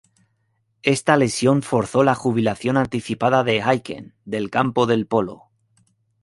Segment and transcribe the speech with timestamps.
[0.81, 5.51] Esta lesión forzó la jubilación anticipada de Aiken del campo del polo.